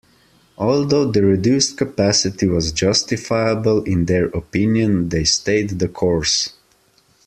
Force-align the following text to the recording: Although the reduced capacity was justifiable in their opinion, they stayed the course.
Although 0.57 1.11
the 1.11 1.21
reduced 1.21 1.77
capacity 1.77 2.47
was 2.47 2.71
justifiable 2.71 3.83
in 3.83 4.05
their 4.05 4.29
opinion, 4.29 5.09
they 5.09 5.25
stayed 5.25 5.77
the 5.77 5.87
course. 5.89 6.53